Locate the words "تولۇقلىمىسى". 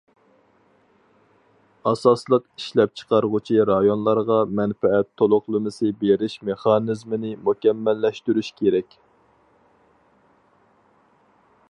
5.23-5.93